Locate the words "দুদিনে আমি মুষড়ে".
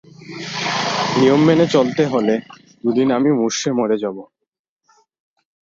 2.83-3.71